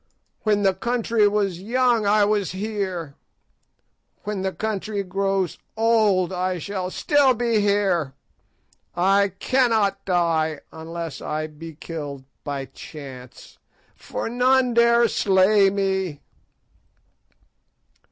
When 0.41 0.63
the 0.63 0.73
country 0.73 1.27
was 1.27 1.61
young 1.61 2.07
I 2.07 2.25
was 2.25 2.53
here; 2.53 3.13
when 4.23 4.41
the 4.41 4.51
country 4.51 5.03
grows 5.03 5.59
old 5.77 6.33
I 6.33 6.57
shall 6.57 6.89
still 6.89 7.35
be 7.35 7.61
here. 7.61 8.15
I 8.95 9.33
cannot 9.37 10.03
die 10.05 10.61
unless 10.71 11.21
I 11.21 11.45
be 11.45 11.75
killed 11.75 12.23
by 12.43 12.65
chance, 12.65 13.59
for 13.95 14.27
none 14.27 14.73
dare 14.73 15.07
slay 15.07 15.69
me." 15.69 16.21